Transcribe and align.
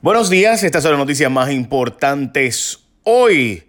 Buenos 0.00 0.30
días, 0.30 0.62
estas 0.62 0.84
son 0.84 0.92
las 0.92 1.00
noticias 1.00 1.28
más 1.28 1.50
importantes 1.50 2.84
hoy. 3.02 3.64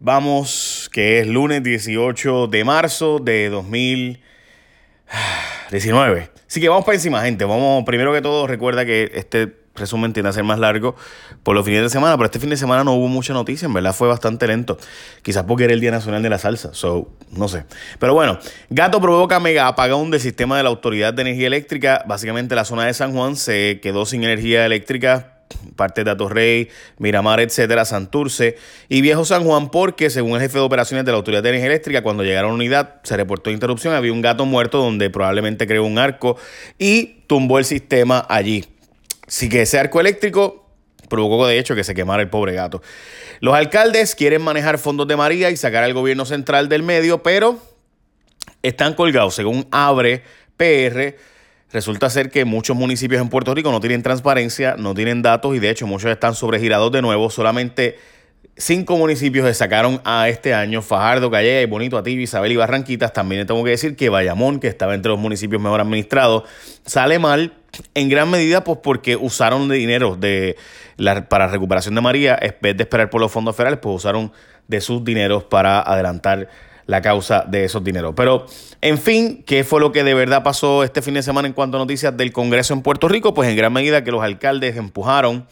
Vamos, 0.00 0.88
que 0.90 1.20
es 1.20 1.26
lunes 1.26 1.62
18 1.62 2.46
de 2.46 2.64
marzo 2.64 3.18
de 3.18 3.50
2019. 3.50 6.30
Así 6.48 6.62
que 6.62 6.70
vamos 6.70 6.86
para 6.86 6.96
encima, 6.96 7.20
gente. 7.20 7.44
Vamos, 7.44 7.84
primero 7.84 8.14
que 8.14 8.22
todo, 8.22 8.46
recuerda 8.46 8.86
que 8.86 9.10
este 9.12 9.58
resumen 9.74 10.14
tiende 10.14 10.30
a 10.30 10.32
ser 10.32 10.42
más 10.42 10.58
largo 10.58 10.96
por 11.42 11.54
los 11.54 11.66
fines 11.66 11.82
de 11.82 11.90
semana, 11.90 12.16
pero 12.16 12.24
este 12.24 12.40
fin 12.40 12.48
de 12.48 12.56
semana 12.56 12.82
no 12.82 12.94
hubo 12.94 13.08
mucha 13.08 13.34
noticia, 13.34 13.66
en 13.66 13.74
verdad 13.74 13.92
fue 13.92 14.08
bastante 14.08 14.46
lento. 14.46 14.78
Quizás 15.20 15.44
porque 15.44 15.64
era 15.64 15.74
el 15.74 15.80
Día 15.80 15.90
Nacional 15.90 16.22
de 16.22 16.30
la 16.30 16.38
Salsa, 16.38 16.72
so, 16.72 17.10
no 17.30 17.46
sé. 17.46 17.66
Pero 17.98 18.14
bueno, 18.14 18.38
Gato 18.70 19.02
provoca 19.02 19.38
mega 19.38 19.66
apagón 19.66 20.10
del 20.10 20.20
sistema 20.20 20.56
de 20.56 20.62
la 20.62 20.70
Autoridad 20.70 21.12
de 21.12 21.20
Energía 21.20 21.48
Eléctrica. 21.48 22.04
Básicamente 22.06 22.54
la 22.54 22.64
zona 22.64 22.86
de 22.86 22.94
San 22.94 23.12
Juan 23.12 23.36
se 23.36 23.80
quedó 23.82 24.06
sin 24.06 24.24
energía 24.24 24.64
eléctrica 24.64 25.34
parte 25.76 26.04
de 26.04 26.14
Rey, 26.14 26.68
Miramar, 26.98 27.40
etcétera, 27.40 27.84
Santurce 27.84 28.56
y 28.88 29.00
Viejo 29.00 29.24
San 29.24 29.44
Juan, 29.44 29.70
porque 29.70 30.10
según 30.10 30.34
el 30.34 30.42
jefe 30.42 30.58
de 30.58 30.64
operaciones 30.64 31.04
de 31.04 31.12
la 31.12 31.18
Autoridad 31.18 31.42
de 31.42 31.50
Energía 31.50 31.68
Eléctrica, 31.68 32.02
cuando 32.02 32.24
llegaron 32.24 32.50
a 32.50 32.52
la 32.52 32.56
unidad 32.56 32.94
se 33.02 33.16
reportó 33.16 33.50
interrupción, 33.50 33.94
había 33.94 34.12
un 34.12 34.20
gato 34.20 34.44
muerto 34.44 34.78
donde 34.78 35.10
probablemente 35.10 35.66
creó 35.66 35.84
un 35.84 35.98
arco 35.98 36.36
y 36.78 37.22
tumbó 37.26 37.58
el 37.58 37.64
sistema 37.64 38.26
allí. 38.28 38.66
Así 39.26 39.48
que 39.48 39.62
ese 39.62 39.78
arco 39.78 40.00
eléctrico 40.00 40.66
provocó 41.08 41.46
de 41.46 41.58
hecho 41.58 41.74
que 41.74 41.84
se 41.84 41.94
quemara 41.94 42.22
el 42.22 42.30
pobre 42.30 42.54
gato. 42.54 42.82
Los 43.40 43.54
alcaldes 43.54 44.14
quieren 44.14 44.42
manejar 44.42 44.78
fondos 44.78 45.06
de 45.06 45.16
María 45.16 45.50
y 45.50 45.56
sacar 45.56 45.84
al 45.84 45.94
gobierno 45.94 46.24
central 46.24 46.68
del 46.68 46.82
medio, 46.82 47.22
pero 47.22 47.58
están 48.62 48.94
colgados, 48.94 49.34
según 49.34 49.66
Abre 49.70 50.22
PR 50.56 51.16
Resulta 51.72 52.08
ser 52.08 52.30
que 52.30 52.44
muchos 52.44 52.76
municipios 52.76 53.20
en 53.20 53.28
Puerto 53.28 53.54
Rico 53.54 53.70
no 53.70 53.80
tienen 53.80 54.02
transparencia, 54.02 54.76
no 54.78 54.94
tienen 54.94 55.20
datos 55.20 55.54
y 55.54 55.58
de 55.58 55.68
hecho 55.68 55.86
muchos 55.86 56.10
están 56.10 56.34
sobregirados 56.34 56.90
de 56.92 57.02
nuevo. 57.02 57.28
Solamente 57.28 57.98
cinco 58.56 58.96
municipios 58.96 59.46
se 59.46 59.54
sacaron 59.54 60.00
a 60.04 60.28
este 60.28 60.54
año, 60.54 60.80
Fajardo, 60.80 61.30
Calle, 61.30 61.66
Bonito, 61.66 61.98
Ativi, 61.98 62.22
Isabel 62.22 62.52
y 62.52 62.56
Barranquitas. 62.56 63.12
También 63.12 63.46
tengo 63.46 63.62
que 63.64 63.70
decir 63.70 63.96
que 63.96 64.08
Bayamón, 64.08 64.60
que 64.60 64.68
estaba 64.68 64.94
entre 64.94 65.10
los 65.10 65.18
municipios 65.18 65.60
mejor 65.60 65.80
administrados, 65.80 66.44
sale 66.86 67.18
mal 67.18 67.52
en 67.94 68.08
gran 68.08 68.30
medida 68.30 68.64
pues 68.64 68.78
porque 68.82 69.16
usaron 69.16 69.68
dinero 69.68 70.16
de 70.16 70.56
la, 70.96 71.28
para 71.28 71.48
recuperación 71.48 71.94
de 71.94 72.00
María, 72.00 72.38
en 72.40 72.56
vez 72.60 72.76
de 72.76 72.82
esperar 72.84 73.10
por 73.10 73.20
los 73.20 73.30
fondos 73.30 73.54
federales, 73.54 73.78
pues 73.80 73.96
usaron 73.96 74.32
de 74.66 74.80
sus 74.80 75.04
dineros 75.04 75.44
para 75.44 75.80
adelantar 75.80 76.48
la 76.88 77.02
causa 77.02 77.44
de 77.46 77.64
esos 77.64 77.84
dineros. 77.84 78.14
Pero, 78.16 78.46
en 78.80 78.96
fin, 78.96 79.44
¿qué 79.46 79.62
fue 79.62 79.78
lo 79.78 79.92
que 79.92 80.04
de 80.04 80.14
verdad 80.14 80.42
pasó 80.42 80.82
este 80.82 81.02
fin 81.02 81.14
de 81.14 81.22
semana 81.22 81.46
en 81.46 81.52
cuanto 81.52 81.76
a 81.76 81.80
noticias 81.80 82.16
del 82.16 82.32
Congreso 82.32 82.72
en 82.72 82.80
Puerto 82.80 83.08
Rico? 83.08 83.34
Pues 83.34 83.48
en 83.50 83.56
gran 83.56 83.74
medida 83.74 84.02
que 84.02 84.10
los 84.10 84.22
alcaldes 84.22 84.74
empujaron 84.76 85.46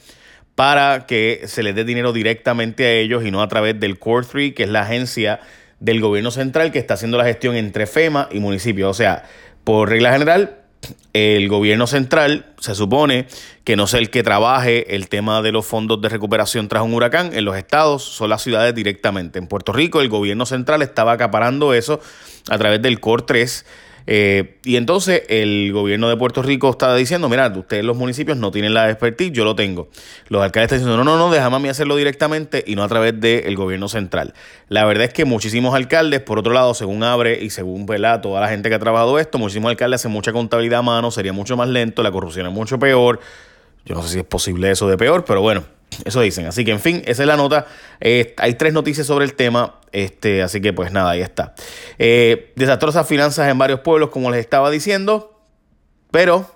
para 0.55 1.05
que 1.05 1.43
se 1.45 1.63
les 1.63 1.75
dé 1.75 1.85
dinero 1.85 2.15
directamente 2.15 2.87
a 2.87 2.93
ellos 2.93 3.23
y 3.23 3.31
no 3.31 3.43
a 3.43 3.49
través 3.49 3.79
del 3.79 3.99
Core 3.99 4.27
3, 4.27 4.55
que 4.55 4.63
es 4.63 4.71
la 4.71 4.81
agencia 4.81 5.41
del 5.79 6.01
gobierno 6.01 6.31
central 6.31 6.73
que 6.73 6.79
está 6.79 6.95
haciendo 6.95 7.19
la 7.19 7.25
gestión 7.25 7.55
entre 7.55 7.87
FEMA 7.87 8.31
y 8.33 8.41
municipios. 8.41 8.91
O 8.91 8.95
sea, 8.95 9.25
por 9.63 9.91
regla 9.91 10.13
general, 10.13 10.63
el 11.13 11.49
gobierno 11.49 11.87
central 11.87 12.47
se 12.61 12.75
supone 12.75 13.27
que 13.65 13.77
no 13.77 13.87
sea 13.87 14.01
el 14.01 14.11
que 14.11 14.23
trabaje 14.23 14.95
el 14.95 15.09
tema 15.09 15.43
de 15.43 15.53
los 15.53 15.67
fondos 15.67 16.01
de 16.01 16.09
recuperación 16.09 16.69
tras 16.69 16.83
un 16.83 16.95
huracán. 16.95 17.33
En 17.33 17.45
los 17.45 17.57
estados 17.57 18.03
son 18.03 18.31
las 18.31 18.43
ciudades 18.43 18.75
directamente. 18.75 19.39
En 19.39 19.47
Puerto 19.47 19.73
Rico 19.73 20.01
el 20.01 20.09
gobierno 20.09 20.47
central 20.47 20.83
estaba 20.83 21.13
acaparando 21.13 21.75
eso 21.75 22.01
a 22.49 22.59
través 22.59 22.83
del 22.83 23.01
COR 23.01 23.23
3 23.23 23.65
eh, 24.07 24.59
y 24.65 24.77
entonces 24.77 25.23
el 25.29 25.73
gobierno 25.73 26.09
de 26.09 26.17
Puerto 26.17 26.43
Rico 26.43 26.71
estaba 26.71 26.95
diciendo, 26.95 27.29
mira, 27.29 27.49
ustedes 27.49 27.85
los 27.85 27.97
municipios 27.97 28.37
no 28.37 28.51
tienen 28.51 28.73
la 28.73 28.89
expertise, 28.91 29.33
yo 29.33 29.45
lo 29.45 29.57
tengo. 29.57 29.89
Los 30.29 30.43
alcaldes 30.43 30.73
están 30.73 30.79
diciendo, 30.79 31.03
no, 31.03 31.05
no, 31.05 31.19
no, 31.19 31.33
déjame 31.33 31.57
a 31.57 31.59
mí 31.59 31.69
hacerlo 31.69 31.97
directamente 31.97 32.63
y 32.67 32.77
no 32.77 32.85
a 32.85 32.89
través 32.89 33.21
del 33.21 33.57
gobierno 33.57 33.89
central. 33.89 34.35
La 34.69 34.85
verdad 34.85 35.05
es 35.05 35.13
que 35.13 35.25
muchísimos 35.25 35.75
alcaldes, 35.75 36.21
por 36.21 36.39
otro 36.39 36.53
lado, 36.53 36.75
según 36.75 37.03
Abre 37.03 37.43
y 37.43 37.51
según 37.51 37.87
¿verdad? 37.87 38.21
toda 38.21 38.41
la 38.41 38.49
gente 38.49 38.69
que 38.69 38.77
ha 38.77 38.81
trabajado 38.81 39.19
esto, 39.19 39.39
muchísimos 39.39 39.71
alcaldes 39.71 40.01
hacen 40.01 40.13
mucha 40.13 40.33
contabilidad 40.33 40.81
a 40.81 40.83
mano, 40.83 41.11
sería 41.11 41.33
mucho 41.33 41.57
más 41.57 41.69
lento, 41.69 42.03
la 42.03 42.13
corrupción 42.13 42.47
es 42.47 42.53
mucho 42.53 42.79
peor. 42.79 43.21
Yo 43.85 43.95
no 43.95 44.03
sé 44.03 44.09
si 44.09 44.19
es 44.19 44.25
posible 44.25 44.71
eso 44.71 44.89
de 44.89 44.97
peor, 44.97 45.25
pero 45.25 45.43
bueno, 45.43 45.65
eso 46.05 46.21
dicen. 46.21 46.47
Así 46.47 46.65
que, 46.65 46.73
en 46.73 46.81
fin, 46.81 47.03
esa 47.07 47.23
es 47.23 47.27
la 47.27 47.37
nota. 47.37 47.67
Eh, 48.01 48.35
hay 48.37 48.55
tres 48.55 48.73
noticias 48.73 49.07
sobre 49.07 49.25
el 49.25 49.35
tema. 49.35 49.81
Este, 49.93 50.43
así 50.43 50.61
que, 50.61 50.73
pues 50.73 50.93
nada, 50.93 51.11
ahí 51.11 51.23
está. 51.23 51.55
Eh, 51.99 52.53
desastrosas 52.57 53.07
finanzas 53.07 53.49
en 53.49 53.59
varios 53.59 53.81
pueblos, 53.81 54.11
como 54.11 54.31
les 54.31 54.41
estaba 54.41 54.71
diciendo. 54.71 55.41
Pero, 56.11 56.51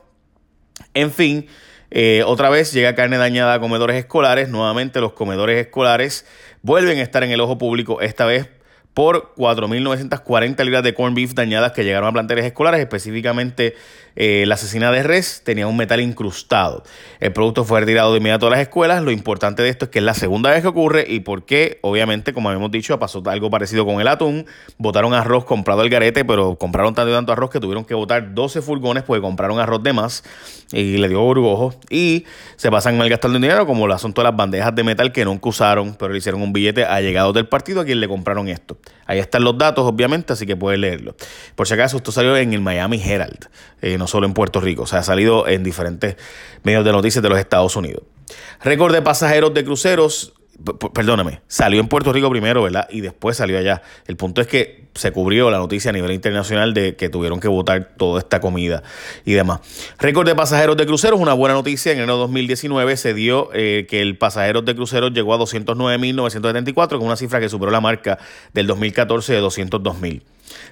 en 0.94 1.10
fin, 1.10 1.46
eh, 1.90 2.22
otra 2.26 2.50
vez 2.50 2.72
llega 2.72 2.94
carne 2.94 3.16
dañada 3.16 3.54
a 3.54 3.60
comedores 3.60 3.96
escolares. 3.96 4.48
Nuevamente, 4.48 5.00
los 5.00 5.12
comedores 5.12 5.66
escolares 5.66 6.26
vuelven 6.62 6.98
a 6.98 7.02
estar 7.02 7.24
en 7.24 7.30
el 7.30 7.40
ojo 7.40 7.58
público. 7.58 8.00
Esta 8.00 8.26
vez 8.26 8.48
por 9.00 9.32
4.940 9.34 10.62
libras 10.62 10.82
de 10.82 10.92
corn 10.92 11.14
beef 11.14 11.32
dañadas 11.32 11.72
que 11.72 11.84
llegaron 11.84 12.10
a 12.10 12.12
planteles 12.12 12.44
escolares, 12.44 12.80
específicamente 12.80 13.74
eh, 14.16 14.44
la 14.46 14.56
asesina 14.56 14.90
de 14.92 15.02
res 15.02 15.42
tenía 15.42 15.66
un 15.66 15.76
metal 15.76 16.00
incrustado. 16.00 16.82
El 17.20 17.32
producto 17.32 17.64
fue 17.64 17.80
retirado 17.80 18.12
de 18.12 18.18
inmediato 18.18 18.48
a 18.48 18.50
las 18.50 18.60
escuelas. 18.60 19.02
Lo 19.02 19.10
importante 19.10 19.62
de 19.62 19.70
esto 19.70 19.86
es 19.86 19.90
que 19.90 20.00
es 20.00 20.04
la 20.04 20.12
segunda 20.12 20.50
vez 20.50 20.62
que 20.62 20.68
ocurre 20.68 21.04
y 21.08 21.20
porque, 21.20 21.78
obviamente, 21.80 22.34
como 22.34 22.50
habíamos 22.50 22.70
dicho, 22.70 22.98
pasó 22.98 23.22
algo 23.26 23.48
parecido 23.48 23.86
con 23.86 24.02
el 24.02 24.08
atún. 24.08 24.44
Botaron 24.76 25.14
arroz 25.14 25.46
comprado 25.46 25.80
al 25.80 25.88
garete, 25.88 26.24
pero 26.24 26.56
compraron 26.56 26.94
tanto 26.94 27.10
y 27.10 27.14
tanto 27.14 27.32
arroz 27.32 27.48
que 27.48 27.60
tuvieron 27.60 27.86
que 27.86 27.94
botar 27.94 28.34
12 28.34 28.60
furgones 28.60 29.02
porque 29.04 29.22
compraron 29.22 29.58
arroz 29.58 29.82
de 29.82 29.94
más 29.94 30.24
y 30.72 30.98
le 30.98 31.08
dio 31.08 31.22
burgojo. 31.22 31.74
Y 31.88 32.26
se 32.56 32.70
pasan 32.70 32.98
malgastando 32.98 33.38
dinero 33.38 33.66
como 33.66 33.86
el 33.86 33.92
asunto 33.92 34.20
de 34.20 34.24
las 34.24 34.36
bandejas 34.36 34.74
de 34.74 34.84
metal 34.84 35.12
que 35.12 35.24
nunca 35.24 35.48
usaron, 35.48 35.94
pero 35.94 36.12
le 36.12 36.18
hicieron 36.18 36.42
un 36.42 36.52
billete 36.52 36.84
a 36.84 37.00
llegados 37.00 37.32
del 37.34 37.48
partido 37.48 37.80
a 37.80 37.84
quien 37.84 38.00
le 38.00 38.08
compraron 38.08 38.48
esto. 38.48 38.76
Ahí 39.06 39.18
están 39.18 39.42
los 39.42 39.58
datos, 39.58 39.84
obviamente, 39.84 40.32
así 40.32 40.46
que 40.46 40.56
pueden 40.56 40.82
leerlo. 40.82 41.16
Por 41.56 41.66
si 41.66 41.74
acaso, 41.74 41.96
esto 41.96 42.12
salió 42.12 42.36
en 42.36 42.52
el 42.52 42.60
Miami 42.60 43.02
Herald. 43.02 43.48
Eh, 43.82 43.98
no 43.98 44.06
solo 44.06 44.26
en 44.26 44.34
Puerto 44.34 44.60
Rico, 44.60 44.82
o 44.82 44.86
sea, 44.86 45.00
ha 45.00 45.02
salido 45.02 45.48
en 45.48 45.64
diferentes 45.64 46.16
medios 46.62 46.84
de 46.84 46.92
noticias 46.92 47.22
de 47.22 47.28
los 47.28 47.38
Estados 47.38 47.74
Unidos. 47.76 48.04
Récord 48.62 48.92
de 48.92 49.02
pasajeros 49.02 49.52
de 49.54 49.64
cruceros, 49.64 50.34
perdóname, 50.92 51.40
salió 51.48 51.80
en 51.80 51.88
Puerto 51.88 52.12
Rico 52.12 52.30
primero, 52.30 52.62
¿verdad? 52.62 52.88
Y 52.90 53.00
después 53.00 53.36
salió 53.36 53.58
allá. 53.58 53.82
El 54.06 54.16
punto 54.16 54.40
es 54.40 54.46
que 54.46 54.88
se 54.94 55.12
cubrió 55.12 55.50
la 55.50 55.58
noticia 55.58 55.90
a 55.90 55.92
nivel 55.92 56.10
internacional 56.12 56.74
de 56.74 56.96
que 56.96 57.08
tuvieron 57.08 57.40
que 57.40 57.48
votar 57.48 57.92
toda 57.96 58.18
esta 58.18 58.40
comida 58.40 58.82
y 59.24 59.32
demás. 59.32 59.60
Récord 59.98 60.26
de 60.26 60.34
pasajeros 60.34 60.76
de 60.76 60.86
cruceros, 60.86 61.20
una 61.20 61.32
buena 61.32 61.54
noticia. 61.54 61.92
En 61.92 61.98
enero 61.98 62.16
2019 62.18 62.96
se 62.96 63.14
dio 63.14 63.50
eh, 63.54 63.86
que 63.88 64.02
el 64.02 64.18
pasajero 64.18 64.62
de 64.62 64.74
cruceros 64.74 65.12
llegó 65.12 65.34
a 65.34 65.38
209.974, 65.38 66.88
con 66.98 67.02
una 67.02 67.16
cifra 67.16 67.40
que 67.40 67.48
superó 67.48 67.70
la 67.70 67.80
marca 67.80 68.18
del 68.52 68.66
2014 68.66 69.32
de 69.32 69.42
202.000. 69.42 70.22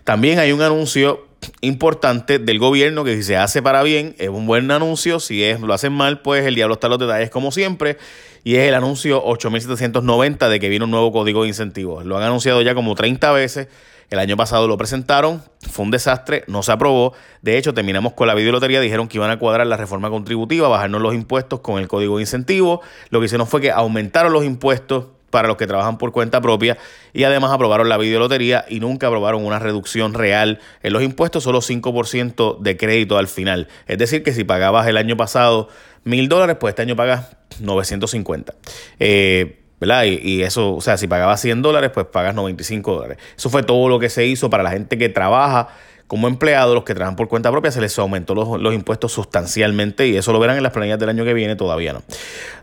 También 0.05 0.39
hay 0.39 0.53
un 0.53 0.63
anuncio 0.63 1.28
importante 1.61 2.39
del 2.39 2.59
gobierno 2.59 3.05
que 3.05 3.17
si 3.17 3.23
se 3.23 3.37
hace 3.37 3.63
para 3.63 3.83
bien 3.83 4.15
es 4.19 4.29
un 4.29 4.47
buen 4.47 4.71
anuncio, 4.71 5.21
si 5.21 5.45
es 5.45 5.61
lo 5.61 5.73
hacen 5.75 5.93
mal, 5.93 6.21
pues 6.21 6.45
el 6.45 6.55
diablo 6.55 6.75
está 6.75 6.87
en 6.87 6.93
los 6.93 6.99
detalles 7.01 7.31
como 7.31 7.53
siempre 7.53 7.97
y 8.45 8.57
es 8.57 8.69
el 8.69 8.75
anuncio 8.75 9.23
8790 9.25 10.49
de 10.49 10.61
que 10.61 10.69
viene 10.69 10.85
un 10.85 10.91
nuevo 10.91 11.13
código 11.13 11.43
de 11.43 11.49
incentivos. 11.49 12.05
Lo 12.05 12.17
han 12.17 12.23
anunciado 12.23 12.63
ya 12.63 12.75
como 12.75 12.95
30 12.95 13.33
veces. 13.33 13.69
El 14.11 14.19
año 14.21 14.39
pasado 14.39 14.67
lo 14.67 14.79
presentaron, 14.79 15.43
fue 15.71 15.85
un 15.85 15.91
desastre, 15.91 16.43
no 16.47 16.63
se 16.63 16.73
aprobó. 16.73 17.13
De 17.43 17.59
hecho, 17.59 17.75
terminamos 17.75 18.15
con 18.15 18.27
la 18.27 18.35
videolotería, 18.35 18.81
dijeron 18.81 19.07
que 19.07 19.19
iban 19.19 19.31
a 19.31 19.39
cuadrar 19.39 19.67
la 19.67 19.77
reforma 19.77 20.09
contributiva, 20.09 20.67
bajarnos 20.67 21.03
los 21.03 21.15
impuestos 21.15 21.61
con 21.61 21.79
el 21.79 21.89
código 21.89 22.17
de 22.17 22.23
incentivo. 22.23 22.81
Lo 23.11 23.21
que 23.21 23.27
hicieron 23.27 23.47
fue 23.47 23.61
que 23.61 23.71
aumentaron 23.71 24.33
los 24.33 24.47
impuestos 24.47 25.09
para 25.31 25.49
los 25.49 25.57
que 25.57 25.67
trabajan 25.67 25.99
por 25.99 26.13
cuenta 26.13 26.41
propia 26.41 26.79
y 27.13 27.25
además 27.25 27.53
aprobaron 27.53 27.89
la 27.89 27.99
videolotería 27.99 28.65
y 28.69 28.81
nunca 28.81 29.09
aprobaron 29.09 29.45
una 29.45 29.59
reducción 29.59 30.15
real 30.15 30.61
en 30.83 30.93
los 30.93 31.03
impuestos, 31.03 31.45
solo 31.45 31.61
5% 31.61 32.59
de 32.61 32.77
crédito 32.77 33.19
al 33.19 33.29
final. 33.29 33.69
Es 33.87 33.99
decir, 33.99 34.23
que 34.23 34.33
si 34.33 34.45
pagabas 34.45 34.87
el 34.87 34.97
año 34.97 35.17
pasado 35.17 35.69
mil 36.05 36.29
dólares, 36.29 36.57
pues 36.59 36.73
este 36.73 36.83
año 36.83 36.97
pagas 36.97 37.37
950. 37.61 38.55
Eh, 38.99 39.61
¿verdad? 39.81 40.05
Y, 40.05 40.19
y, 40.23 40.43
eso, 40.43 40.75
o 40.75 40.81
sea, 40.81 40.97
si 40.97 41.07
pagabas 41.07 41.41
100 41.41 41.63
dólares, 41.63 41.91
pues 41.95 42.07
pagas 42.07 42.35
95 42.35 42.95
dólares. 42.95 43.19
Eso 43.37 43.49
fue 43.49 43.63
todo 43.63 43.89
lo 43.89 43.99
que 43.99 44.09
se 44.09 44.27
hizo 44.27 44.51
para 44.51 44.63
la 44.63 44.71
gente 44.71 44.99
que 44.99 45.09
trabaja 45.09 45.69
como 46.09 46.27
empleados, 46.27 46.75
los 46.75 46.85
que 46.85 46.95
trabajan 46.95 47.17
por 47.17 47.29
cuenta 47.29 47.51
propia, 47.51 47.71
se 47.71 47.83
les 47.83 47.97
aumentó 47.99 48.35
los, 48.35 48.75
impuestos 48.75 49.13
sustancialmente 49.13 50.09
y 50.09 50.17
eso 50.17 50.33
lo 50.33 50.41
verán 50.41 50.57
en 50.57 50.63
las 50.63 50.73
planillas 50.73 50.99
del 50.99 51.11
año 51.11 51.23
que 51.23 51.35
viene, 51.35 51.55
todavía 51.55 51.93
no. 51.93 52.03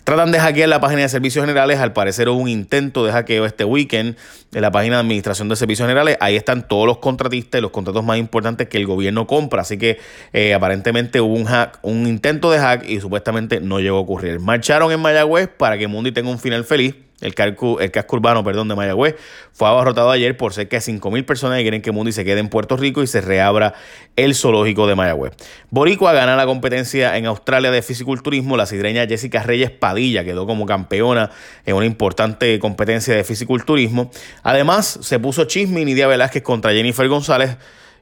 Tratan 0.03 0.31
de 0.31 0.39
hackear 0.39 0.67
la 0.67 0.79
página 0.79 1.03
de 1.03 1.09
servicios 1.09 1.43
generales, 1.43 1.79
al 1.79 1.93
parecer 1.93 2.27
hubo 2.27 2.39
un 2.39 2.49
intento 2.49 3.05
de 3.05 3.11
hackeo 3.11 3.45
este 3.45 3.63
weekend 3.63 4.17
en 4.51 4.61
la 4.61 4.71
página 4.71 4.95
de 4.95 5.01
administración 5.01 5.47
de 5.47 5.55
servicios 5.55 5.87
generales, 5.87 6.17
ahí 6.21 6.35
están 6.35 6.67
todos 6.67 6.87
los 6.87 6.97
contratistas 6.97 7.59
y 7.59 7.61
los 7.61 7.71
contratos 7.71 8.03
más 8.03 8.17
importantes 8.17 8.67
que 8.67 8.77
el 8.77 8.87
gobierno 8.87 9.27
compra, 9.27 9.61
así 9.61 9.77
que 9.77 9.99
eh, 10.33 10.55
aparentemente 10.55 11.21
hubo 11.21 11.35
un 11.35 11.45
hack, 11.45 11.77
un 11.83 12.07
intento 12.07 12.49
de 12.49 12.57
hack 12.57 12.89
y 12.89 12.99
supuestamente 12.99 13.61
no 13.61 13.79
llegó 13.79 13.97
a 13.97 14.01
ocurrir. 14.01 14.39
Marcharon 14.39 14.91
en 14.91 14.99
Mayagüez 14.99 15.49
para 15.55 15.77
que 15.77 15.87
Mundi 15.87 16.11
tenga 16.11 16.31
un 16.31 16.39
final 16.39 16.65
feliz 16.65 16.95
el, 17.21 17.33
casco, 17.33 17.79
el 17.79 17.91
casco 17.91 18.17
urbano 18.17 18.43
perdón, 18.43 18.67
de 18.67 18.75
Mayagüez, 18.75 19.15
fue 19.53 19.67
abarrotado 19.67 20.11
ayer 20.11 20.35
por 20.35 20.53
cerca 20.53 20.77
de 20.77 20.81
5.000 20.81 21.25
personas 21.25 21.57
que 21.57 21.63
quieren 21.63 21.81
que 21.81 21.91
Mundi 21.91 22.11
se 22.11 22.25
quede 22.25 22.39
en 22.39 22.49
Puerto 22.49 22.77
Rico 22.77 23.01
y 23.03 23.07
se 23.07 23.21
reabra 23.21 23.73
el 24.15 24.35
zoológico 24.35 24.87
de 24.87 24.95
Mayagüez. 24.95 25.33
Boricua 25.69 26.13
gana 26.13 26.35
la 26.35 26.45
competencia 26.45 27.17
en 27.17 27.25
Australia 27.25 27.71
de 27.71 27.81
fisiculturismo. 27.81 28.57
La 28.57 28.65
sidreña 28.65 29.07
Jessica 29.07 29.43
Reyes 29.43 29.71
Padilla 29.71 30.23
quedó 30.23 30.45
como 30.45 30.65
campeona 30.65 31.31
en 31.65 31.75
una 31.75 31.85
importante 31.85 32.59
competencia 32.59 33.15
de 33.15 33.23
fisiculturismo. 33.23 34.11
Además, 34.43 34.99
se 35.01 35.19
puso 35.19 35.45
chisme 35.45 35.85
Nidia 35.85 36.07
Velázquez 36.07 36.43
contra 36.43 36.71
Jennifer 36.71 37.07
González. 37.07 37.57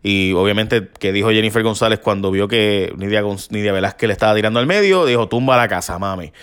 Y 0.06 0.33
obviamente, 0.33 0.89
que 1.00 1.13
dijo 1.13 1.30
Jennifer 1.30 1.63
González 1.63 2.00
cuando 2.00 2.30
vio 2.30 2.48
que 2.48 2.94
Nidia, 2.98 3.24
Nidia 3.51 3.71
Velázquez 3.71 4.07
le 4.07 4.13
estaba 4.13 4.36
tirando 4.36 4.59
al 4.59 4.68
medio? 4.68 5.06
Dijo, 5.06 5.30
tumba 5.30 5.56
la 5.56 5.68
casa, 5.69 5.98
mami 5.98 6.33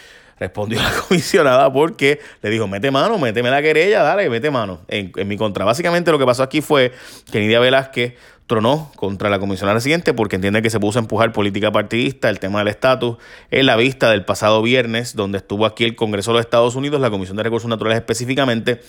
respondió 0.41 0.83
la 0.83 0.91
comisionada 1.09 1.73
porque 1.73 2.19
le 2.43 2.51
dijo, 2.51 2.67
mete 2.67 2.91
mano, 2.91 3.19
méteme 3.19 3.51
la 3.51 3.63
querella, 3.63 4.03
dale, 4.03 4.29
mete 4.29 4.51
mano 4.51 4.81
en, 4.89 5.13
mi 5.29 5.37
contra. 5.37 5.65
Básicamente 5.65 6.11
lo 6.11 6.19
que 6.19 6.25
pasó 6.25 6.43
aquí 6.43 6.63
fue 6.63 6.93
que 7.31 7.39
Nidia 7.39 7.61
Velázquez 7.61 8.15
tronó 8.47 8.91
contra 8.97 9.31
la 9.31 9.39
comisionada 9.39 9.79
siguiente 9.81 10.13
porque 10.13 10.37
entiende 10.37 10.63
que 10.63 10.71
se 10.71 10.81
puso 10.81 10.99
a 10.99 11.03
empujar 11.03 11.33
política 11.33 11.71
partidista, 11.71 12.31
el 12.31 12.41
tema 12.41 12.61
del 12.61 12.69
estatus, 12.69 13.19
en 13.53 13.67
la 13.67 13.77
vista 13.77 14.11
del 14.11 14.25
pasado 14.25 14.61
viernes, 14.63 15.15
donde 15.15 15.39
estuvo 15.39 15.67
aquí 15.67 15.85
el 15.85 15.95
Congreso 15.95 16.33
de 16.33 16.39
los 16.39 16.47
Estados 16.47 16.75
Unidos, 16.75 17.01
la 17.01 17.11
Comisión 17.11 17.37
de 17.37 17.45
Recursos 17.45 17.69
Naturales 17.69 17.99
específicamente, 17.99 18.81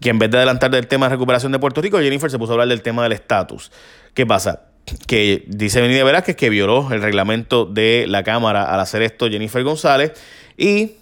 que 0.00 0.10
en 0.10 0.18
vez 0.18 0.30
de 0.30 0.38
adelantar 0.38 0.70
del 0.70 0.86
tema 0.86 1.06
de 1.06 1.16
recuperación 1.16 1.52
de 1.52 1.58
Puerto 1.58 1.82
Rico, 1.82 1.98
Jennifer 1.98 2.30
se 2.30 2.38
puso 2.38 2.52
a 2.52 2.54
hablar 2.54 2.68
del 2.68 2.82
tema 2.82 3.02
del 3.02 3.12
estatus. 3.12 3.70
¿Qué 4.14 4.24
pasa? 4.24 4.73
Que 5.06 5.44
dice 5.46 5.80
Nidia 5.80 6.04
Velázquez 6.04 6.36
que 6.36 6.50
violó 6.50 6.92
el 6.92 7.00
reglamento 7.00 7.64
de 7.64 8.04
la 8.06 8.22
Cámara 8.22 8.64
al 8.64 8.80
hacer 8.80 9.02
esto 9.02 9.28
Jennifer 9.28 9.62
González 9.64 10.12
y 10.56 10.92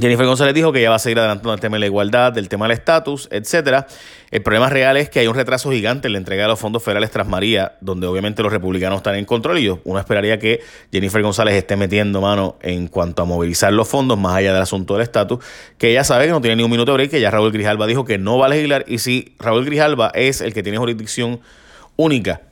Jennifer 0.00 0.26
González 0.26 0.54
dijo 0.54 0.72
que 0.72 0.78
ella 0.78 0.90
va 0.90 0.96
a 0.96 1.00
seguir 1.00 1.18
adelantando 1.18 1.52
el 1.52 1.60
tema 1.60 1.74
de 1.76 1.80
la 1.80 1.86
igualdad, 1.86 2.32
del 2.32 2.48
tema 2.48 2.66
del 2.66 2.76
estatus, 2.76 3.28
etcétera. 3.32 3.88
El 4.30 4.42
problema 4.42 4.68
real 4.68 4.96
es 4.96 5.10
que 5.10 5.18
hay 5.18 5.26
un 5.26 5.34
retraso 5.34 5.72
gigante 5.72 6.06
en 6.06 6.12
la 6.12 6.18
entrega 6.18 6.42
de 6.42 6.48
los 6.48 6.60
fondos 6.60 6.84
federales 6.84 7.10
tras 7.10 7.26
María, 7.26 7.76
donde 7.80 8.06
obviamente 8.06 8.42
los 8.42 8.52
republicanos 8.52 8.98
están 8.98 9.16
en 9.16 9.24
control 9.24 9.58
y 9.58 9.68
uno 9.68 9.98
esperaría 9.98 10.38
que 10.38 10.60
Jennifer 10.92 11.20
González 11.20 11.54
esté 11.54 11.76
metiendo 11.76 12.20
mano 12.20 12.56
en 12.62 12.86
cuanto 12.86 13.22
a 13.22 13.24
movilizar 13.24 13.72
los 13.72 13.88
fondos 13.88 14.16
más 14.18 14.36
allá 14.36 14.52
del 14.52 14.62
asunto 14.62 14.94
del 14.94 15.02
estatus, 15.02 15.44
que 15.78 15.90
ella 15.90 16.04
sabe 16.04 16.26
que 16.26 16.30
no 16.30 16.40
tiene 16.40 16.56
ni 16.56 16.62
un 16.62 16.70
minuto 16.70 16.92
de 16.92 16.96
break, 16.96 17.10
que 17.10 17.20
ya 17.20 17.30
Raúl 17.32 17.50
Grijalba 17.50 17.86
dijo 17.86 18.04
que 18.04 18.18
no 18.18 18.38
va 18.38 18.46
a 18.46 18.50
legislar 18.50 18.84
y 18.86 18.98
si 18.98 19.34
Raúl 19.40 19.64
Grijalba 19.64 20.12
es 20.14 20.40
el 20.40 20.54
que 20.54 20.62
tiene 20.62 20.78
jurisdicción 20.78 21.40
única 21.96 22.42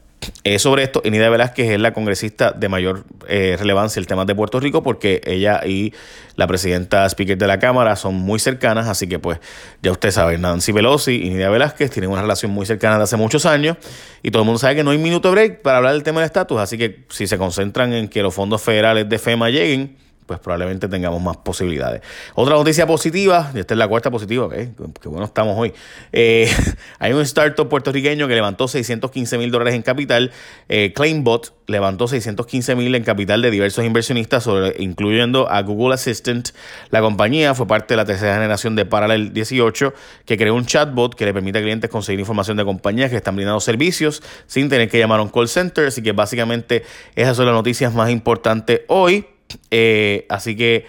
eh, 0.44 0.58
sobre 0.58 0.82
esto, 0.82 1.00
Enida 1.04 1.28
Velázquez 1.28 1.70
es 1.70 1.80
la 1.80 1.92
congresista 1.92 2.52
de 2.52 2.68
mayor 2.68 3.04
eh, 3.28 3.56
relevancia 3.58 4.00
el 4.00 4.06
tema 4.06 4.24
de 4.24 4.34
Puerto 4.34 4.60
Rico 4.60 4.82
porque 4.82 5.20
ella 5.24 5.60
y 5.66 5.92
la 6.36 6.46
presidenta 6.46 7.06
speaker 7.08 7.36
de 7.36 7.46
la 7.46 7.58
Cámara 7.58 7.96
son 7.96 8.14
muy 8.14 8.38
cercanas, 8.38 8.88
así 8.88 9.06
que 9.08 9.18
pues 9.18 9.38
ya 9.82 9.92
usted 9.92 10.10
sabe, 10.10 10.38
Nancy 10.38 10.72
Pelosi 10.72 11.22
y 11.22 11.30
Nidia 11.30 11.50
Velázquez 11.50 11.90
tienen 11.90 12.10
una 12.10 12.22
relación 12.22 12.50
muy 12.50 12.66
cercana 12.66 12.96
de 12.98 13.04
hace 13.04 13.16
muchos 13.16 13.46
años. 13.46 13.76
Y 14.22 14.30
todo 14.30 14.42
el 14.42 14.46
mundo 14.46 14.58
sabe 14.58 14.76
que 14.76 14.84
no 14.84 14.90
hay 14.90 14.98
minuto 14.98 15.30
break 15.30 15.62
para 15.62 15.78
hablar 15.78 15.92
del 15.94 16.02
tema 16.02 16.20
del 16.20 16.26
estatus, 16.26 16.58
así 16.58 16.76
que 16.78 17.04
si 17.08 17.26
se 17.26 17.38
concentran 17.38 17.92
en 17.92 18.08
que 18.08 18.22
los 18.22 18.34
fondos 18.34 18.62
federales 18.62 19.08
de 19.08 19.18
FEMA 19.18 19.50
lleguen, 19.50 19.96
pues 20.26 20.40
probablemente 20.40 20.88
tengamos 20.88 21.22
más 21.22 21.36
posibilidades. 21.38 22.02
Otra 22.34 22.54
noticia 22.54 22.86
positiva, 22.86 23.50
y 23.54 23.60
esta 23.60 23.74
es 23.74 23.78
la 23.78 23.88
cuarta 23.88 24.10
positiva, 24.10 24.48
que 24.50 24.70
bueno 25.08 25.24
estamos 25.24 25.56
hoy. 25.56 25.72
Eh, 26.12 26.50
hay 26.98 27.12
un 27.12 27.22
startup 27.22 27.68
puertorriqueño 27.68 28.28
que 28.28 28.34
levantó 28.34 28.68
615 28.68 29.38
mil 29.38 29.50
dólares 29.50 29.74
en 29.74 29.82
capital. 29.82 30.32
Eh, 30.68 30.92
Claimbot 30.94 31.54
levantó 31.66 32.08
615 32.08 32.74
mil 32.74 32.94
en 32.94 33.04
capital 33.04 33.42
de 33.42 33.50
diversos 33.50 33.84
inversionistas, 33.84 34.48
incluyendo 34.78 35.50
a 35.50 35.62
Google 35.62 35.94
Assistant. 35.94 36.50
La 36.90 37.00
compañía 37.00 37.54
fue 37.54 37.66
parte 37.66 37.94
de 37.94 37.96
la 37.96 38.04
tercera 38.04 38.34
generación 38.34 38.76
de 38.76 38.84
Parallel 38.84 39.32
18, 39.32 39.94
que 40.24 40.36
creó 40.36 40.54
un 40.54 40.66
chatbot 40.66 41.14
que 41.14 41.24
le 41.24 41.32
permite 41.32 41.58
a 41.58 41.62
clientes 41.62 41.90
conseguir 41.90 42.20
información 42.20 42.56
de 42.56 42.64
compañías 42.64 43.10
que 43.10 43.16
están 43.16 43.36
brindando 43.36 43.60
servicios 43.60 44.22
sin 44.46 44.68
tener 44.68 44.88
que 44.88 44.98
llamar 44.98 45.20
a 45.20 45.22
un 45.22 45.28
call 45.28 45.48
center. 45.48 45.86
Así 45.86 46.02
que 46.02 46.12
básicamente 46.12 46.84
esas 47.14 47.36
son 47.36 47.46
las 47.46 47.54
noticias 47.54 47.94
más 47.94 48.10
importantes 48.10 48.82
hoy. 48.88 49.26
Eh, 49.70 50.26
así 50.28 50.56
que, 50.56 50.86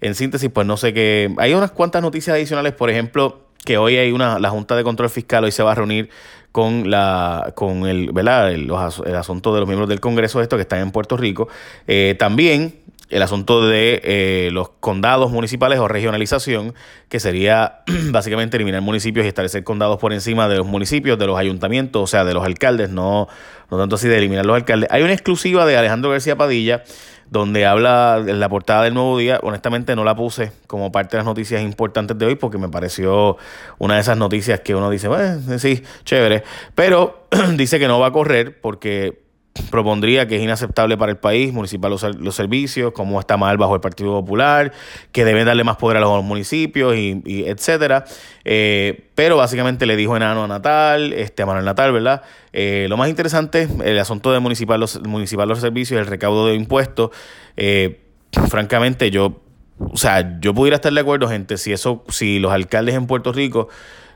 en 0.00 0.14
síntesis, 0.14 0.50
pues 0.50 0.66
no 0.66 0.76
sé 0.76 0.92
qué. 0.92 1.34
Hay 1.38 1.54
unas 1.54 1.70
cuantas 1.70 2.02
noticias 2.02 2.34
adicionales, 2.34 2.72
por 2.72 2.90
ejemplo, 2.90 3.46
que 3.64 3.78
hoy 3.78 3.96
hay 3.96 4.12
una, 4.12 4.38
la 4.38 4.50
Junta 4.50 4.76
de 4.76 4.82
Control 4.82 5.08
Fiscal 5.08 5.44
hoy 5.44 5.52
se 5.52 5.62
va 5.62 5.72
a 5.72 5.74
reunir 5.74 6.10
con 6.50 6.90
la 6.90 7.52
con 7.54 7.86
el, 7.86 8.12
¿verdad? 8.12 8.52
El, 8.52 8.70
asunto 9.16 9.54
de 9.54 9.60
los 9.60 9.68
miembros 9.68 9.88
del 9.88 10.00
Congreso 10.00 10.40
esto 10.42 10.56
que 10.56 10.62
están 10.62 10.80
en 10.80 10.90
Puerto 10.90 11.16
Rico. 11.16 11.48
Eh, 11.86 12.16
también 12.18 12.82
el 13.12 13.22
asunto 13.22 13.66
de 13.66 14.00
eh, 14.04 14.48
los 14.52 14.70
condados 14.80 15.30
municipales 15.30 15.78
o 15.78 15.86
regionalización, 15.86 16.74
que 17.10 17.20
sería 17.20 17.82
básicamente 18.10 18.56
eliminar 18.56 18.80
municipios 18.80 19.26
y 19.26 19.28
establecer 19.28 19.64
condados 19.64 19.98
por 19.98 20.14
encima 20.14 20.48
de 20.48 20.56
los 20.56 20.66
municipios, 20.66 21.18
de 21.18 21.26
los 21.26 21.38
ayuntamientos, 21.38 22.02
o 22.02 22.06
sea, 22.06 22.24
de 22.24 22.32
los 22.32 22.42
alcaldes, 22.44 22.88
no, 22.88 23.28
no 23.70 23.78
tanto 23.78 23.96
así 23.96 24.08
de 24.08 24.16
eliminar 24.16 24.46
los 24.46 24.56
alcaldes. 24.56 24.88
Hay 24.90 25.02
una 25.02 25.12
exclusiva 25.12 25.66
de 25.66 25.76
Alejandro 25.76 26.10
García 26.10 26.36
Padilla 26.36 26.84
donde 27.32 27.64
habla 27.64 28.22
en 28.26 28.40
la 28.40 28.48
portada 28.50 28.84
del 28.84 28.92
nuevo 28.92 29.16
día. 29.16 29.40
Honestamente 29.42 29.96
no 29.96 30.04
la 30.04 30.14
puse 30.14 30.52
como 30.66 30.92
parte 30.92 31.16
de 31.16 31.20
las 31.20 31.26
noticias 31.26 31.62
importantes 31.62 32.18
de 32.18 32.26
hoy 32.26 32.34
porque 32.34 32.58
me 32.58 32.68
pareció 32.68 33.38
una 33.78 33.94
de 33.94 34.02
esas 34.02 34.18
noticias 34.18 34.60
que 34.60 34.74
uno 34.74 34.90
dice, 34.90 35.08
bueno, 35.08 35.58
sí, 35.58 35.82
chévere. 36.04 36.44
Pero 36.74 37.26
dice 37.56 37.78
que 37.78 37.88
no 37.88 37.98
va 37.98 38.08
a 38.08 38.12
correr 38.12 38.60
porque 38.60 39.21
propondría 39.70 40.26
que 40.26 40.36
es 40.36 40.42
inaceptable 40.42 40.96
para 40.96 41.12
el 41.12 41.18
país 41.18 41.52
municipal 41.52 41.90
los, 41.90 42.02
los, 42.16 42.34
servicios, 42.34 42.92
como 42.92 43.20
está 43.20 43.36
mal 43.36 43.58
bajo 43.58 43.74
el 43.74 43.80
Partido 43.80 44.12
Popular, 44.12 44.72
que 45.12 45.24
deben 45.24 45.44
darle 45.44 45.62
más 45.64 45.76
poder 45.76 45.98
a 45.98 46.00
los 46.00 46.24
municipios 46.24 46.96
y, 46.96 47.22
y 47.24 47.44
etcétera. 47.44 48.04
Eh, 48.44 49.08
pero 49.14 49.36
básicamente 49.36 49.84
le 49.84 49.96
dijo 49.96 50.16
enano 50.16 50.44
a 50.44 50.48
Natal, 50.48 51.12
este, 51.12 51.42
a 51.42 51.46
Manuel 51.46 51.66
Natal, 51.66 51.92
¿verdad? 51.92 52.22
Eh, 52.52 52.86
lo 52.88 52.96
más 52.96 53.08
interesante, 53.08 53.68
el 53.84 53.98
asunto 53.98 54.32
de 54.32 54.40
municipal 54.40 54.80
los, 54.80 55.00
municipal 55.02 55.48
los 55.48 55.60
servicios, 55.60 56.00
el 56.00 56.06
recaudo 56.06 56.46
de 56.46 56.54
impuestos, 56.54 57.10
eh, 57.56 58.00
francamente 58.48 59.10
yo, 59.10 59.42
o 59.78 59.96
sea, 59.96 60.40
yo 60.40 60.54
pudiera 60.54 60.76
estar 60.76 60.92
de 60.92 61.00
acuerdo, 61.00 61.28
gente, 61.28 61.58
si 61.58 61.72
eso, 61.72 62.04
si 62.08 62.38
los 62.38 62.52
alcaldes 62.52 62.94
en 62.94 63.06
Puerto 63.06 63.32
Rico 63.32 63.68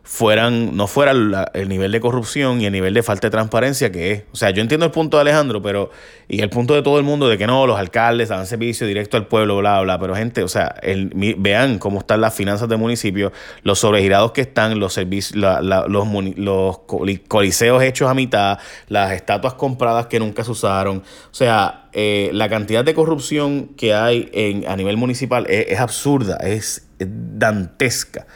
fueran, 0.06 0.76
no 0.76 0.86
fuera 0.86 1.10
el 1.52 1.68
nivel 1.68 1.90
de 1.90 1.98
corrupción 1.98 2.60
y 2.60 2.66
el 2.66 2.72
nivel 2.72 2.94
de 2.94 3.02
falta 3.02 3.26
de 3.26 3.32
transparencia 3.32 3.90
que 3.90 4.12
es. 4.12 4.22
O 4.30 4.36
sea, 4.36 4.50
yo 4.50 4.62
entiendo 4.62 4.86
el 4.86 4.92
punto 4.92 5.16
de 5.16 5.22
Alejandro, 5.22 5.60
pero, 5.60 5.90
y 6.28 6.42
el 6.42 6.48
punto 6.48 6.74
de 6.74 6.82
todo 6.82 6.98
el 6.98 7.04
mundo 7.04 7.28
de 7.28 7.36
que 7.36 7.48
no, 7.48 7.66
los 7.66 7.76
alcaldes 7.76 8.28
dan 8.28 8.46
servicio 8.46 8.86
directo 8.86 9.16
al 9.16 9.26
pueblo, 9.26 9.56
bla, 9.58 9.80
bla, 9.80 9.98
pero 9.98 10.14
gente, 10.14 10.44
o 10.44 10.48
sea, 10.48 10.76
el, 10.80 11.10
vean 11.38 11.80
cómo 11.80 11.98
están 11.98 12.20
las 12.20 12.34
finanzas 12.34 12.68
del 12.68 12.78
municipio, 12.78 13.32
los 13.64 13.80
sobregirados 13.80 14.30
que 14.30 14.42
están, 14.42 14.78
los 14.78 14.92
servicios, 14.92 15.34
la, 15.34 15.60
los, 15.60 16.06
los 16.36 16.78
coliseos 17.26 17.82
hechos 17.82 18.08
a 18.08 18.14
mitad, 18.14 18.60
las 18.86 19.10
estatuas 19.10 19.54
compradas 19.54 20.06
que 20.06 20.20
nunca 20.20 20.44
se 20.44 20.52
usaron. 20.52 20.98
O 20.98 21.34
sea, 21.34 21.88
eh, 21.92 22.30
la 22.32 22.48
cantidad 22.48 22.84
de 22.84 22.94
corrupción 22.94 23.70
que 23.76 23.92
hay 23.92 24.30
en, 24.32 24.68
a 24.68 24.76
nivel 24.76 24.96
municipal 24.96 25.46
es 25.48 25.80
absurda, 25.80 26.36
es 26.36 26.86
dantesca. 27.00 28.26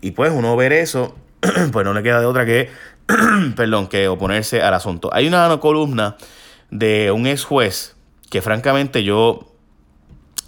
Y 0.00 0.12
pues 0.12 0.32
uno 0.32 0.56
ver 0.56 0.72
eso, 0.72 1.14
pues 1.72 1.84
no 1.84 1.94
le 1.94 2.02
queda 2.02 2.20
de 2.20 2.26
otra 2.26 2.46
que, 2.46 2.70
perdón, 3.56 3.88
que 3.88 4.08
oponerse 4.08 4.62
al 4.62 4.74
asunto. 4.74 5.10
Hay 5.12 5.26
una 5.26 5.58
columna 5.60 6.16
de 6.70 7.10
un 7.12 7.26
ex 7.26 7.44
juez 7.44 7.96
que 8.30 8.40
francamente 8.42 9.04
yo 9.04 9.52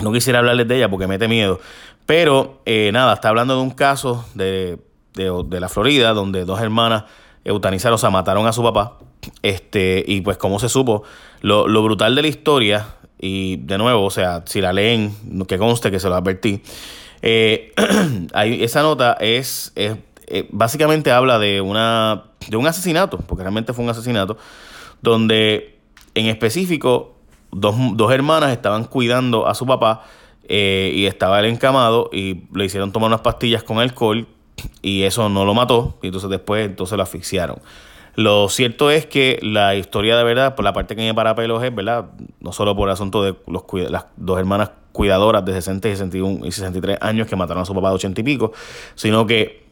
no 0.00 0.12
quisiera 0.12 0.38
hablarles 0.38 0.68
de 0.68 0.76
ella 0.76 0.88
porque 0.88 1.06
mete 1.06 1.28
miedo. 1.28 1.60
Pero 2.06 2.60
eh, 2.66 2.90
nada, 2.92 3.14
está 3.14 3.28
hablando 3.28 3.56
de 3.56 3.62
un 3.62 3.70
caso 3.70 4.26
de, 4.34 4.78
de, 5.14 5.60
la 5.60 5.68
Florida 5.68 6.12
donde 6.12 6.44
dos 6.44 6.60
hermanas 6.60 7.04
eutanizaron, 7.44 7.94
o 7.94 7.98
sea, 7.98 8.10
mataron 8.10 8.46
a 8.46 8.52
su 8.52 8.62
papá. 8.62 8.98
Este, 9.42 10.04
y 10.06 10.20
pues 10.20 10.36
como 10.36 10.58
se 10.58 10.68
supo, 10.68 11.02
lo, 11.40 11.66
lo 11.66 11.82
brutal 11.82 12.14
de 12.14 12.22
la 12.22 12.28
historia, 12.28 12.86
y 13.18 13.56
de 13.56 13.78
nuevo, 13.78 14.04
o 14.04 14.10
sea, 14.10 14.42
si 14.44 14.60
la 14.60 14.74
leen, 14.74 15.14
que 15.48 15.56
conste 15.56 15.90
que 15.90 15.98
se 15.98 16.08
lo 16.08 16.14
advertí, 16.14 16.62
eh, 17.26 17.72
esa 18.60 18.82
nota 18.82 19.16
es, 19.18 19.72
eh, 19.76 19.96
básicamente 20.50 21.10
habla 21.10 21.38
de, 21.38 21.62
una, 21.62 22.24
de 22.48 22.58
un 22.58 22.66
asesinato, 22.66 23.16
porque 23.16 23.42
realmente 23.42 23.72
fue 23.72 23.82
un 23.82 23.90
asesinato, 23.90 24.36
donde 25.00 25.78
en 26.14 26.26
específico 26.26 27.14
dos, 27.50 27.74
dos 27.94 28.12
hermanas 28.12 28.52
estaban 28.52 28.84
cuidando 28.84 29.46
a 29.46 29.54
su 29.54 29.64
papá 29.64 30.04
eh, 30.48 30.92
y 30.94 31.06
estaba 31.06 31.40
él 31.40 31.46
encamado 31.46 32.10
y 32.12 32.42
le 32.52 32.66
hicieron 32.66 32.92
tomar 32.92 33.08
unas 33.08 33.22
pastillas 33.22 33.62
con 33.62 33.78
alcohol 33.78 34.26
y 34.82 35.04
eso 35.04 35.30
no 35.30 35.46
lo 35.46 35.54
mató 35.54 35.98
y 36.02 36.08
entonces 36.08 36.28
después 36.28 36.66
entonces 36.66 36.94
lo 36.98 37.04
asfixiaron. 37.04 37.56
Lo 38.16 38.50
cierto 38.50 38.90
es 38.90 39.06
que 39.06 39.38
la 39.40 39.74
historia 39.76 40.18
de 40.18 40.24
verdad, 40.24 40.54
por 40.54 40.64
la 40.64 40.74
parte 40.74 40.94
que 40.94 41.00
me 41.00 41.14
para 41.14 41.34
pelos 41.34 41.62
¿verdad? 41.74 42.10
No 42.40 42.52
solo 42.52 42.76
por 42.76 42.90
el 42.90 42.92
asunto 42.92 43.22
de 43.22 43.34
los, 43.46 43.64
las 43.90 44.06
dos 44.16 44.38
hermanas 44.38 44.72
cuidadoras 44.94 45.44
de 45.44 45.52
60 45.52 45.88
y 45.88 45.90
61 45.90 46.46
y 46.46 46.52
63 46.52 46.98
años 47.00 47.26
que 47.26 47.34
mataron 47.34 47.64
a 47.64 47.66
su 47.66 47.74
papá 47.74 47.88
de 47.88 47.96
80 47.96 48.20
y 48.20 48.24
pico, 48.24 48.52
sino 48.94 49.26
que 49.26 49.64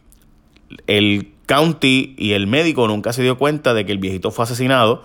el 0.89 1.33
county 1.47 2.17
y 2.19 2.33
el 2.33 2.49
médico 2.49 2.89
nunca 2.89 3.13
se 3.13 3.23
dio 3.23 3.39
cuenta 3.39 3.73
de 3.73 3.87
que 3.87 3.93
el 3.93 3.99
viejito 3.99 4.33
fue 4.33 4.43
asesinado 4.43 5.05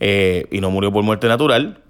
eh, 0.00 0.46
y 0.50 0.60
no 0.60 0.70
murió 0.70 0.92
por 0.92 1.02
muerte 1.02 1.28
natural, 1.28 1.80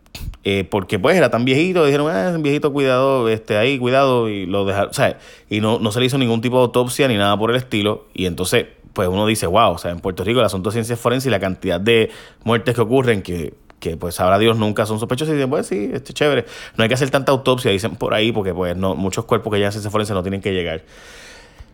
eh, 0.44 0.62
porque 0.70 1.00
pues 1.00 1.16
era 1.16 1.30
tan 1.30 1.44
viejito, 1.44 1.84
dijeron, 1.84 2.12
ah, 2.12 2.28
es 2.28 2.36
un 2.36 2.44
viejito 2.44 2.72
cuidado, 2.72 3.28
este, 3.28 3.56
ahí, 3.56 3.76
cuidado, 3.76 4.28
y 4.28 4.46
lo 4.46 4.64
dejaron, 4.64 4.90
o 4.90 4.94
sea, 4.94 5.18
y 5.50 5.60
no, 5.60 5.80
no 5.80 5.90
se 5.90 5.98
le 5.98 6.06
hizo 6.06 6.16
ningún 6.16 6.40
tipo 6.40 6.58
de 6.58 6.62
autopsia 6.62 7.08
ni 7.08 7.16
nada 7.16 7.36
por 7.36 7.50
el 7.50 7.56
estilo, 7.56 8.06
y 8.14 8.26
entonces, 8.26 8.66
pues 8.92 9.08
uno 9.08 9.26
dice, 9.26 9.48
wow, 9.48 9.72
o 9.72 9.78
sea, 9.78 9.90
en 9.90 9.98
Puerto 9.98 10.22
Rico 10.22 10.38
el 10.38 10.46
asunto 10.46 10.70
de 10.70 10.74
ciencias 10.74 11.00
forenses 11.00 11.26
y 11.26 11.30
la 11.30 11.40
cantidad 11.40 11.80
de 11.80 12.10
muertes 12.44 12.76
que 12.76 12.82
ocurren, 12.82 13.22
que, 13.22 13.54
que 13.84 13.98
pues 13.98 14.18
ahora 14.18 14.38
Dios 14.38 14.56
nunca 14.56 14.86
son 14.86 14.98
sospechosos, 14.98 15.34
y 15.34 15.36
dicen, 15.36 15.50
pues 15.50 15.66
sí, 15.66 15.90
este 15.92 16.12
es 16.12 16.14
chévere, 16.14 16.46
no 16.76 16.82
hay 16.82 16.88
que 16.88 16.94
hacer 16.94 17.10
tanta 17.10 17.32
autopsia, 17.32 17.70
dicen 17.70 17.96
por 17.96 18.14
ahí, 18.14 18.32
porque 18.32 18.54
pues 18.54 18.74
no, 18.74 18.94
muchos 18.94 19.26
cuerpos 19.26 19.52
que 19.52 19.60
ya 19.60 19.70
ciencias 19.70 19.92
forenses 19.92 20.14
no 20.14 20.22
tienen 20.22 20.40
que 20.40 20.54
llegar. 20.54 20.82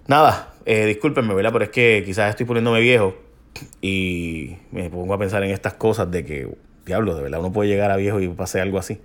Nada, 0.09 0.55
eh, 0.67 0.87
discúlpenme, 0.87 1.35
¿verdad? 1.35 1.53
Pero 1.53 1.65
es 1.67 1.71
que 1.71 2.03
quizás 2.05 2.31
estoy 2.31 2.47
poniéndome 2.47 2.81
viejo 2.81 3.15
y 3.81 4.57
me 4.73 4.91
pongo 4.91 5.15
a 5.15 5.19
pensar 5.19 5.45
en 5.45 5.51
estas 5.51 5.75
cosas 5.75 6.11
de 6.11 6.25
que, 6.25 6.53
diablo, 6.85 7.15
de 7.15 7.23
verdad 7.23 7.39
uno 7.39 7.53
puede 7.53 7.69
llegar 7.69 7.93
a 7.93 7.97
viejo 7.97 8.21
y 8.21 8.27
pase 8.27 8.61
algo 8.61 8.79
así. 8.79 9.01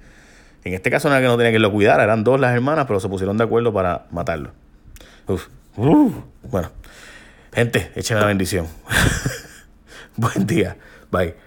En 0.63 0.73
este 0.73 0.89
caso 0.89 1.07
no 1.07 1.13
era 1.13 1.21
que 1.21 1.27
no 1.27 1.37
tenía 1.37 1.51
que 1.51 1.59
lo 1.59 1.71
cuidar, 1.71 1.99
eran 1.99 2.23
dos 2.23 2.39
las 2.39 2.55
hermanas, 2.55 2.85
pero 2.87 2.99
se 2.99 3.07
pusieron 3.07 3.37
de 3.37 3.43
acuerdo 3.43 3.71
para 3.71 4.07
matarlo. 4.09 4.49
Bueno, 6.49 6.71
gente, 7.53 7.91
échenme 7.93 8.21
la 8.21 8.27
bendición. 8.27 8.65
Buen 10.17 10.47
día. 10.47 10.75
Bye. 11.11 11.44